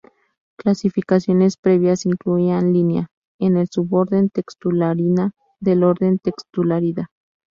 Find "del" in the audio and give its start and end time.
5.59-5.83